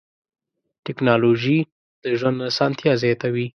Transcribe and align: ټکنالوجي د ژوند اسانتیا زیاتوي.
ټکنالوجي 0.85 1.57
د 2.03 2.05
ژوند 2.19 2.37
اسانتیا 2.49 2.93
زیاتوي. 3.03 3.47